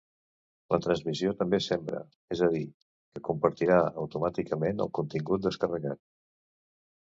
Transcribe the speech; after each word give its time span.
La 0.73 0.77
transmissió 0.83 1.33
també 1.41 1.59
sembra, 1.65 1.99
és 2.35 2.41
a 2.47 2.49
dir, 2.53 2.61
que 3.17 3.23
compartirà 3.29 3.77
automàticament 4.05 4.83
el 4.87 4.91
contingut 5.01 5.45
descarregat. 5.47 6.03